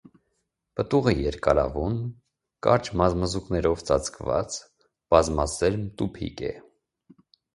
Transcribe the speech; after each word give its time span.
Պտուղը 0.79 1.11
երկարավուն, 1.17 1.97
կարճ 2.67 2.89
մազմզուկներով 3.01 3.83
ծածկված, 3.89 4.57
բազմասերմ 5.15 5.85
տուփիկ 6.01 6.43
է։ 6.49 6.53